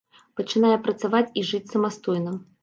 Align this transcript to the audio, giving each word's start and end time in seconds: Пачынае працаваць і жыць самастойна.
Пачынае 0.37 0.71
працаваць 0.87 1.29
і 1.43 1.45
жыць 1.51 1.63
самастойна. 1.75 2.35